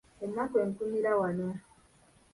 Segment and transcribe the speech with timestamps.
[0.25, 1.47] Ennaku enkunyira wano.